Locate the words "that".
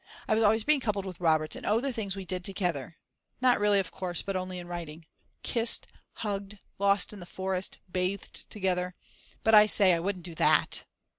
10.33-10.85